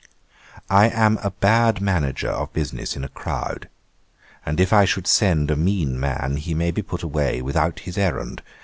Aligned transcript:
'I 0.71 0.87
am 0.89 1.19
a 1.21 1.29
bad 1.29 1.79
manager 1.79 2.31
of 2.31 2.51
business 2.53 2.95
in 2.95 3.03
a 3.03 3.07
crowd; 3.07 3.69
and 4.43 4.59
if 4.59 4.73
I 4.73 4.83
should 4.83 5.05
send 5.05 5.51
a 5.51 5.55
mean 5.55 5.99
man, 5.99 6.37
he 6.37 6.55
may 6.55 6.71
be 6.71 6.81
put 6.81 7.03
away 7.03 7.39
without 7.43 7.81
his 7.81 7.99
errand. 7.99 8.41